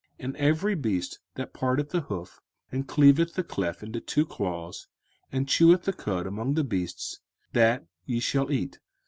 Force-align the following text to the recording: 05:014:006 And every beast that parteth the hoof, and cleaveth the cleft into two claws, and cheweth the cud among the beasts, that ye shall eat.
05:014:006 0.17 0.25
And 0.25 0.35
every 0.37 0.73
beast 0.73 1.19
that 1.35 1.53
parteth 1.53 1.89
the 1.91 2.01
hoof, 2.01 2.41
and 2.71 2.87
cleaveth 2.87 3.35
the 3.35 3.43
cleft 3.43 3.83
into 3.83 3.99
two 4.01 4.25
claws, 4.25 4.87
and 5.31 5.47
cheweth 5.47 5.83
the 5.83 5.93
cud 5.93 6.25
among 6.25 6.55
the 6.55 6.63
beasts, 6.63 7.19
that 7.53 7.85
ye 8.07 8.19
shall 8.19 8.51
eat. 8.51 8.79